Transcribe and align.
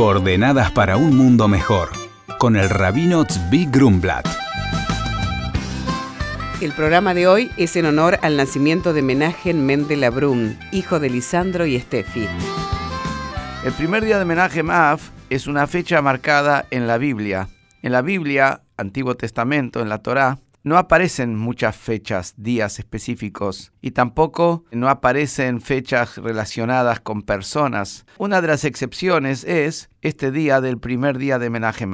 Coordenadas 0.00 0.70
para 0.72 0.96
un 0.96 1.14
mundo 1.14 1.46
mejor, 1.46 1.90
con 2.38 2.56
el 2.56 2.70
rabino 2.70 3.26
Tzvi 3.26 3.66
Grumblat. 3.66 4.26
El 6.62 6.72
programa 6.72 7.12
de 7.12 7.28
hoy 7.28 7.50
es 7.58 7.76
en 7.76 7.84
honor 7.84 8.18
al 8.22 8.38
nacimiento 8.38 8.94
de 8.94 9.02
Menachem 9.02 9.58
Mendel 9.58 10.02
Abrun, 10.04 10.58
hijo 10.72 11.00
de 11.00 11.10
Lisandro 11.10 11.66
y 11.66 11.76
Estefi. 11.76 12.26
El 13.62 13.72
primer 13.74 14.02
día 14.02 14.18
de 14.18 14.24
Menachem 14.24 14.70
Av 14.70 15.00
es 15.28 15.46
una 15.46 15.66
fecha 15.66 16.00
marcada 16.00 16.64
en 16.70 16.86
la 16.86 16.96
Biblia. 16.96 17.50
En 17.82 17.92
la 17.92 18.00
Biblia, 18.00 18.62
Antiguo 18.78 19.16
Testamento, 19.16 19.82
en 19.82 19.90
la 19.90 19.98
Torá, 19.98 20.38
no 20.62 20.76
aparecen 20.76 21.36
muchas 21.36 21.76
fechas, 21.76 22.34
días 22.36 22.78
específicos, 22.78 23.72
y 23.80 23.92
tampoco 23.92 24.64
no 24.70 24.88
aparecen 24.88 25.60
fechas 25.60 26.16
relacionadas 26.16 27.00
con 27.00 27.22
personas. 27.22 28.06
Una 28.18 28.40
de 28.40 28.48
las 28.48 28.64
excepciones 28.64 29.44
es 29.44 29.90
este 30.02 30.30
día 30.30 30.60
del 30.60 30.78
primer 30.78 31.18
día 31.18 31.38
de 31.38 31.50
Menachem 31.50 31.92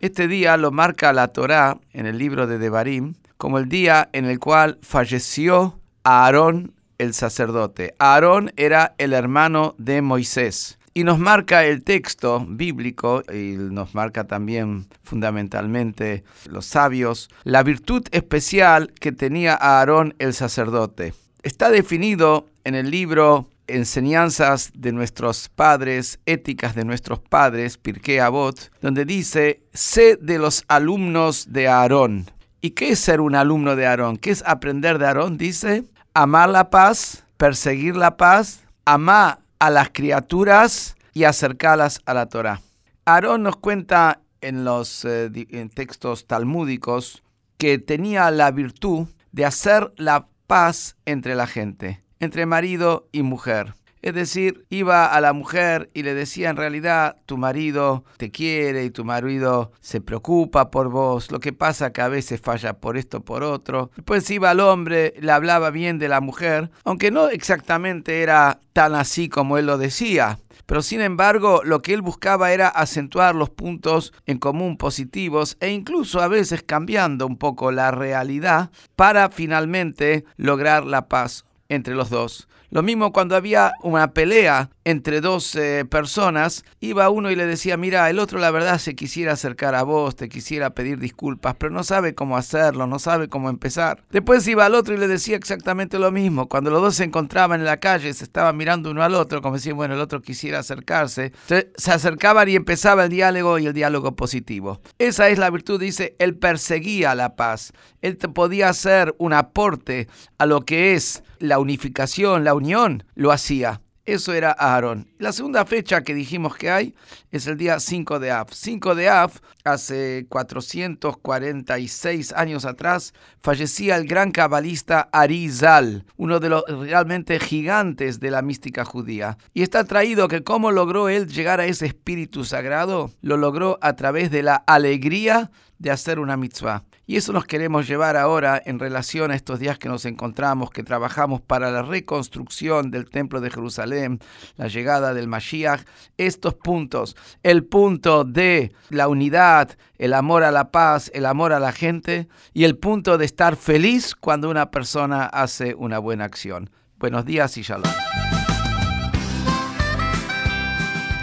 Este 0.00 0.28
día 0.28 0.56
lo 0.56 0.70
marca 0.70 1.12
la 1.12 1.28
Torá 1.28 1.78
en 1.92 2.06
el 2.06 2.18
libro 2.18 2.46
de 2.46 2.58
Devarim 2.58 3.14
como 3.36 3.58
el 3.58 3.68
día 3.68 4.08
en 4.12 4.24
el 4.24 4.38
cual 4.38 4.78
falleció 4.82 5.80
Aarón 6.02 6.72
el 6.98 7.14
sacerdote. 7.14 7.94
Aarón 7.98 8.52
era 8.56 8.94
el 8.98 9.12
hermano 9.12 9.74
de 9.78 10.02
Moisés. 10.02 10.78
Y 10.96 11.02
nos 11.02 11.18
marca 11.18 11.64
el 11.64 11.82
texto 11.82 12.46
bíblico 12.48 13.24
y 13.32 13.56
nos 13.56 13.96
marca 13.96 14.24
también 14.24 14.86
fundamentalmente 15.02 16.22
los 16.48 16.66
sabios 16.66 17.28
la 17.42 17.64
virtud 17.64 18.04
especial 18.12 18.92
que 19.00 19.10
tenía 19.10 19.54
Aarón 19.54 20.14
el 20.20 20.34
sacerdote. 20.34 21.12
Está 21.42 21.70
definido 21.70 22.46
en 22.62 22.76
el 22.76 22.90
libro 22.92 23.48
Enseñanzas 23.66 24.70
de 24.74 24.92
nuestros 24.92 25.48
padres, 25.48 26.20
éticas 26.26 26.74
de 26.74 26.84
nuestros 26.84 27.18
padres, 27.18 27.76
Pirkei 27.76 28.18
Avot, 28.18 28.70
donde 28.80 29.04
dice, 29.04 29.62
sé 29.72 30.16
de 30.20 30.38
los 30.38 30.64
alumnos 30.68 31.52
de 31.52 31.66
Aarón. 31.66 32.30
¿Y 32.60 32.70
qué 32.70 32.90
es 32.90 33.00
ser 33.00 33.20
un 33.20 33.34
alumno 33.34 33.74
de 33.74 33.86
Aarón? 33.86 34.16
¿Qué 34.18 34.30
es 34.30 34.44
aprender 34.46 34.98
de 34.98 35.06
Aarón? 35.06 35.38
Dice, 35.38 35.84
amar 36.12 36.50
la 36.50 36.70
paz, 36.70 37.24
perseguir 37.36 37.96
la 37.96 38.16
paz, 38.16 38.64
amar 38.84 39.43
a 39.64 39.70
las 39.70 39.88
criaturas 39.94 40.94
y 41.14 41.24
acercarlas 41.24 42.02
a 42.04 42.12
la 42.12 42.26
Torah. 42.26 42.60
Aarón 43.06 43.44
nos 43.44 43.56
cuenta 43.56 44.20
en 44.42 44.62
los 44.62 45.06
eh, 45.06 45.30
textos 45.72 46.26
talmúdicos 46.26 47.22
que 47.56 47.78
tenía 47.78 48.30
la 48.30 48.50
virtud 48.50 49.08
de 49.32 49.46
hacer 49.46 49.90
la 49.96 50.26
paz 50.46 50.96
entre 51.06 51.34
la 51.34 51.46
gente, 51.46 52.02
entre 52.20 52.44
marido 52.44 53.08
y 53.10 53.22
mujer. 53.22 53.72
Es 54.04 54.12
decir, 54.12 54.66
iba 54.68 55.06
a 55.06 55.18
la 55.22 55.32
mujer 55.32 55.88
y 55.94 56.02
le 56.02 56.12
decía 56.12 56.50
en 56.50 56.58
realidad, 56.58 57.16
tu 57.24 57.38
marido 57.38 58.04
te 58.18 58.30
quiere 58.30 58.84
y 58.84 58.90
tu 58.90 59.02
marido 59.02 59.72
se 59.80 60.02
preocupa 60.02 60.70
por 60.70 60.90
vos, 60.90 61.32
lo 61.32 61.40
que 61.40 61.54
pasa 61.54 61.90
que 61.90 62.02
a 62.02 62.08
veces 62.08 62.38
falla 62.38 62.74
por 62.74 62.98
esto, 62.98 63.22
por 63.22 63.42
otro. 63.42 63.90
Después 63.96 64.28
iba 64.28 64.50
al 64.50 64.60
hombre, 64.60 65.14
le 65.18 65.32
hablaba 65.32 65.70
bien 65.70 65.98
de 65.98 66.08
la 66.08 66.20
mujer, 66.20 66.70
aunque 66.84 67.10
no 67.10 67.30
exactamente 67.30 68.20
era 68.20 68.60
tan 68.74 68.94
así 68.94 69.30
como 69.30 69.56
él 69.56 69.64
lo 69.64 69.78
decía. 69.78 70.38
Pero 70.66 70.82
sin 70.82 71.00
embargo, 71.00 71.62
lo 71.64 71.80
que 71.80 71.94
él 71.94 72.02
buscaba 72.02 72.52
era 72.52 72.68
acentuar 72.68 73.34
los 73.34 73.48
puntos 73.48 74.12
en 74.26 74.36
común 74.36 74.76
positivos 74.76 75.56
e 75.60 75.70
incluso 75.70 76.20
a 76.20 76.28
veces 76.28 76.62
cambiando 76.62 77.26
un 77.26 77.38
poco 77.38 77.72
la 77.72 77.90
realidad 77.90 78.70
para 78.96 79.30
finalmente 79.30 80.26
lograr 80.36 80.84
la 80.84 81.08
paz 81.08 81.46
entre 81.68 81.94
los 81.94 82.10
dos. 82.10 82.48
Lo 82.70 82.82
mismo 82.82 83.12
cuando 83.12 83.36
había 83.36 83.72
una 83.82 84.12
pelea 84.12 84.70
entre 84.84 85.20
dos 85.20 85.56
personas, 85.88 86.64
iba 86.80 87.08
uno 87.08 87.30
y 87.30 87.36
le 87.36 87.46
decía, 87.46 87.76
mira, 87.76 88.08
el 88.10 88.18
otro 88.18 88.38
la 88.38 88.50
verdad 88.50 88.78
se 88.78 88.94
quisiera 88.94 89.32
acercar 89.32 89.74
a 89.74 89.82
vos, 89.82 90.16
te 90.16 90.28
quisiera 90.28 90.70
pedir 90.70 90.98
disculpas, 90.98 91.56
pero 91.56 91.72
no 91.72 91.84
sabe 91.84 92.14
cómo 92.14 92.36
hacerlo, 92.36 92.86
no 92.86 92.98
sabe 92.98 93.28
cómo 93.28 93.48
empezar. 93.48 94.04
Después 94.10 94.46
iba 94.46 94.66
al 94.66 94.74
otro 94.74 94.94
y 94.94 94.98
le 94.98 95.08
decía 95.08 95.36
exactamente 95.36 95.98
lo 95.98 96.12
mismo. 96.12 96.48
Cuando 96.48 96.70
los 96.70 96.82
dos 96.82 96.96
se 96.96 97.04
encontraban 97.04 97.60
en 97.60 97.66
la 97.66 97.78
calle, 97.78 98.12
se 98.14 98.24
estaban 98.24 98.56
mirando 98.56 98.90
uno 98.90 99.02
al 99.02 99.14
otro, 99.14 99.42
como 99.42 99.56
decían, 99.56 99.76
bueno, 99.76 99.94
el 99.94 100.00
otro 100.00 100.22
quisiera 100.22 100.60
acercarse. 100.60 101.32
se 101.46 101.92
acercaban 101.92 102.48
y 102.48 102.56
empezaba 102.56 103.04
el 103.04 103.10
diálogo 103.10 103.58
y 103.58 103.66
el 103.66 103.72
diálogo 103.72 104.14
positivo. 104.16 104.80
Esa 104.98 105.28
es 105.28 105.38
la 105.38 105.50
virtud, 105.50 105.80
dice, 105.80 106.16
él 106.18 106.36
perseguía 106.36 107.14
la 107.14 107.36
paz. 107.36 107.72
Él 108.02 108.16
podía 108.18 108.68
hacer 108.68 109.14
un 109.18 109.32
aporte 109.32 110.08
a 110.38 110.46
lo 110.46 110.62
que 110.62 110.94
es 110.94 111.22
la 111.38 111.58
unificación, 111.58 112.44
la 112.44 112.54
unión, 112.54 113.04
lo 113.14 113.32
hacía. 113.32 113.80
Eso 114.06 114.34
era 114.34 114.52
Aarón. 114.52 115.08
La 115.18 115.32
segunda 115.32 115.64
fecha 115.64 116.02
que 116.02 116.12
dijimos 116.12 116.56
que 116.56 116.70
hay 116.70 116.94
es 117.30 117.46
el 117.46 117.56
día 117.56 117.80
5 117.80 118.18
de 118.18 118.30
Av. 118.30 118.48
5 118.52 118.94
de 118.94 119.08
Av, 119.08 119.32
hace 119.64 120.26
446 120.28 122.34
años 122.34 122.66
atrás, 122.66 123.14
fallecía 123.40 123.96
el 123.96 124.06
gran 124.06 124.30
cabalista 124.30 125.08
Arizal, 125.10 126.04
uno 126.18 126.38
de 126.38 126.50
los 126.50 126.64
realmente 126.68 127.40
gigantes 127.40 128.20
de 128.20 128.30
la 128.30 128.42
mística 128.42 128.84
judía. 128.84 129.38
Y 129.54 129.62
está 129.62 129.84
traído 129.84 130.28
que 130.28 130.44
cómo 130.44 130.70
logró 130.70 131.08
él 131.08 131.26
llegar 131.26 131.60
a 131.60 131.66
ese 131.66 131.86
espíritu 131.86 132.44
sagrado, 132.44 133.10
lo 133.22 133.38
logró 133.38 133.78
a 133.80 133.96
través 133.96 134.30
de 134.30 134.42
la 134.42 134.56
alegría 134.56 135.50
de 135.78 135.90
hacer 135.90 136.18
una 136.18 136.36
mitzvah. 136.36 136.84
Y 137.06 137.16
eso 137.16 137.32
nos 137.32 137.44
queremos 137.44 137.86
llevar 137.86 138.16
ahora 138.16 138.60
en 138.64 138.78
relación 138.78 139.30
a 139.30 139.34
estos 139.34 139.58
días 139.58 139.78
que 139.78 139.88
nos 139.88 140.06
encontramos, 140.06 140.70
que 140.70 140.82
trabajamos 140.82 141.42
para 141.42 141.70
la 141.70 141.82
reconstrucción 141.82 142.90
del 142.90 143.10
Templo 143.10 143.40
de 143.40 143.50
Jerusalén, 143.50 144.20
la 144.56 144.68
llegada 144.68 145.12
del 145.12 145.28
Mashiach, 145.28 145.82
estos 146.16 146.54
puntos, 146.54 147.16
el 147.42 147.64
punto 147.64 148.24
de 148.24 148.72
la 148.88 149.08
unidad, 149.08 149.76
el 149.98 150.14
amor 150.14 150.44
a 150.44 150.50
la 150.50 150.70
paz, 150.70 151.10
el 151.14 151.26
amor 151.26 151.52
a 151.52 151.60
la 151.60 151.72
gente 151.72 152.28
y 152.54 152.64
el 152.64 152.78
punto 152.78 153.18
de 153.18 153.26
estar 153.26 153.56
feliz 153.56 154.14
cuando 154.14 154.48
una 154.48 154.70
persona 154.70 155.26
hace 155.26 155.74
una 155.74 155.98
buena 155.98 156.24
acción. 156.24 156.70
Buenos 156.98 157.26
días 157.26 157.56
y 157.58 157.62
shalom. 157.62 157.90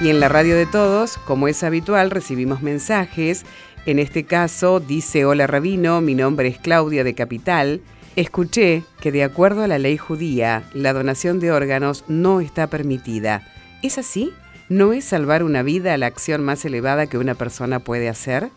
Y 0.01 0.09
en 0.09 0.19
la 0.19 0.29
radio 0.29 0.55
de 0.55 0.65
todos, 0.65 1.19
como 1.27 1.47
es 1.47 1.63
habitual, 1.63 2.09
recibimos 2.09 2.63
mensajes 2.63 3.45
en 3.85 3.97
este 3.97 4.25
caso 4.25 4.79
dice, 4.79 5.25
hola 5.25 5.47
rabino, 5.47 6.01
mi 6.01 6.13
nombre 6.13 6.47
es 6.47 6.59
Claudia 6.59 7.03
de 7.03 7.15
Capital. 7.15 7.81
Escuché 8.15 8.83
que 8.99 9.11
de 9.11 9.23
acuerdo 9.23 9.63
a 9.63 9.67
la 9.67 9.79
ley 9.79 9.97
judía, 9.97 10.63
la 10.73 10.93
donación 10.93 11.39
de 11.39 11.51
órganos 11.51 12.03
no 12.07 12.41
está 12.41 12.67
permitida. 12.67 13.41
¿Es 13.81 13.97
así? 13.97 14.33
¿No 14.69 14.93
es 14.93 15.05
salvar 15.05 15.43
una 15.43 15.63
vida 15.63 15.97
la 15.97 16.05
acción 16.05 16.43
más 16.43 16.63
elevada 16.63 17.07
que 17.07 17.17
una 17.17 17.33
persona 17.33 17.79
puede 17.79 18.07
hacer? 18.07 18.49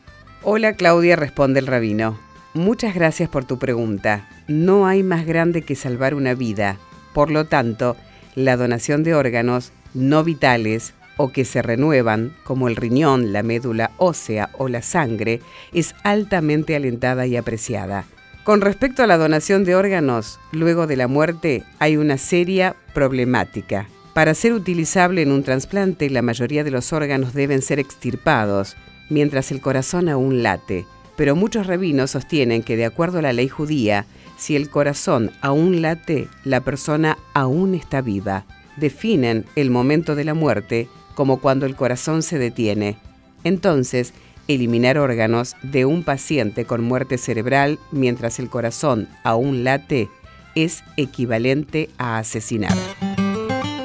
Hola 0.42 0.74
Claudia, 0.74 1.16
responde 1.16 1.60
el 1.60 1.66
rabino. 1.66 2.18
Muchas 2.52 2.94
gracias 2.94 3.30
por 3.30 3.46
tu 3.46 3.58
pregunta. 3.58 4.28
No 4.46 4.86
hay 4.86 5.02
más 5.02 5.24
grande 5.24 5.62
que 5.62 5.74
salvar 5.74 6.14
una 6.14 6.34
vida. 6.34 6.76
Por 7.14 7.30
lo 7.30 7.46
tanto, 7.46 7.96
la 8.34 8.56
donación 8.56 9.02
de 9.04 9.14
órganos 9.14 9.72
no 9.94 10.22
vitales 10.22 10.92
o 11.16 11.32
que 11.32 11.44
se 11.44 11.62
renuevan, 11.62 12.32
como 12.44 12.68
el 12.68 12.76
riñón, 12.76 13.32
la 13.32 13.42
médula 13.42 13.92
ósea 13.98 14.50
o 14.58 14.68
la 14.68 14.82
sangre, 14.82 15.40
es 15.72 15.94
altamente 16.02 16.76
alentada 16.76 17.26
y 17.26 17.36
apreciada. 17.36 18.04
Con 18.44 18.60
respecto 18.60 19.02
a 19.02 19.06
la 19.06 19.16
donación 19.16 19.64
de 19.64 19.74
órganos, 19.74 20.38
luego 20.52 20.86
de 20.86 20.96
la 20.96 21.08
muerte 21.08 21.62
hay 21.78 21.96
una 21.96 22.18
seria 22.18 22.76
problemática. 22.92 23.88
Para 24.12 24.34
ser 24.34 24.52
utilizable 24.52 25.22
en 25.22 25.32
un 25.32 25.42
trasplante, 25.42 26.10
la 26.10 26.22
mayoría 26.22 26.62
de 26.62 26.70
los 26.70 26.92
órganos 26.92 27.32
deben 27.32 27.62
ser 27.62 27.78
extirpados, 27.78 28.76
mientras 29.08 29.50
el 29.50 29.60
corazón 29.60 30.08
aún 30.08 30.42
late. 30.42 30.86
Pero 31.16 31.36
muchos 31.36 31.66
rabinos 31.66 32.10
sostienen 32.10 32.62
que, 32.62 32.76
de 32.76 32.84
acuerdo 32.84 33.18
a 33.18 33.22
la 33.22 33.32
ley 33.32 33.48
judía, 33.48 34.06
si 34.36 34.56
el 34.56 34.68
corazón 34.68 35.30
aún 35.40 35.80
late, 35.80 36.28
la 36.44 36.60
persona 36.60 37.18
aún 37.32 37.74
está 37.74 38.02
viva. 38.02 38.44
Definen 38.76 39.46
el 39.56 39.70
momento 39.70 40.14
de 40.14 40.24
la 40.24 40.34
muerte 40.34 40.88
como 41.14 41.40
cuando 41.40 41.66
el 41.66 41.76
corazón 41.76 42.22
se 42.22 42.38
detiene. 42.38 42.96
Entonces, 43.44 44.14
eliminar 44.48 44.98
órganos 44.98 45.54
de 45.62 45.84
un 45.84 46.02
paciente 46.02 46.64
con 46.64 46.82
muerte 46.82 47.18
cerebral 47.18 47.78
mientras 47.92 48.38
el 48.38 48.48
corazón 48.48 49.08
aún 49.22 49.64
late 49.64 50.08
es 50.54 50.82
equivalente 50.96 51.90
a 51.98 52.16
asesinar. 52.18 52.72